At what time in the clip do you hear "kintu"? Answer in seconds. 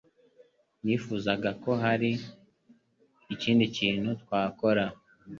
3.77-4.09